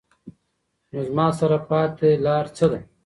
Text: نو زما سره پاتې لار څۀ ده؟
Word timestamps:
نو 0.91 0.99
زما 1.09 1.27
سره 1.39 1.57
پاتې 1.69 2.09
لار 2.25 2.45
څۀ 2.57 2.65
ده؟ 2.71 2.79